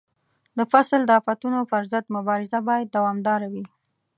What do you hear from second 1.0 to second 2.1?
د آفتونو پر ضد